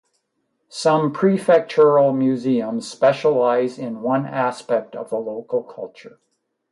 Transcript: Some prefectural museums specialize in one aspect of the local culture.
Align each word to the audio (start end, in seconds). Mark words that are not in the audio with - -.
Some 0.69 1.13
prefectural 1.13 2.17
museums 2.17 2.89
specialize 2.89 3.77
in 3.77 4.01
one 4.01 4.25
aspect 4.25 4.95
of 4.95 5.11
the 5.11 5.19
local 5.19 5.61
culture. 5.61 6.17